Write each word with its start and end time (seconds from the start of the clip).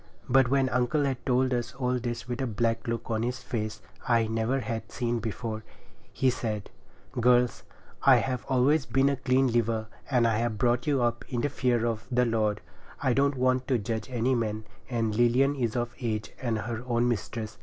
But 0.27 0.47
when 0.47 0.67
uncle 0.69 1.03
had 1.03 1.23
told 1.27 1.53
us 1.53 1.75
all 1.75 1.99
this 1.99 2.27
with 2.27 2.41
a 2.41 2.47
black 2.47 2.87
look 2.87 3.11
on 3.11 3.21
his 3.21 3.37
face 3.43 3.81
I 4.07 4.25
never 4.25 4.61
had 4.61 4.91
seen 4.91 5.19
before, 5.19 5.63
he 6.11 6.31
said— 6.31 6.71
'Girls, 7.11 7.61
I 8.01 8.15
have 8.15 8.43
always 8.49 8.87
been 8.87 9.09
a 9.09 9.15
clean 9.15 9.45
liver, 9.51 9.85
and 10.09 10.25
I 10.27 10.39
have 10.39 10.57
brought 10.57 10.87
you 10.87 11.03
up 11.03 11.23
in 11.31 11.41
the 11.41 11.49
fear 11.49 11.85
of 11.85 12.07
the 12.09 12.25
Lord. 12.25 12.61
I 12.99 13.13
don't 13.13 13.35
want 13.37 13.67
to 13.67 13.77
judge 13.77 14.09
any 14.09 14.33
man, 14.33 14.63
and 14.89 15.13
Lilian 15.15 15.53
is 15.53 15.75
of 15.75 15.93
age 15.99 16.31
and 16.41 16.57
her 16.57 16.83
own 16.87 17.07
mistress. 17.07 17.59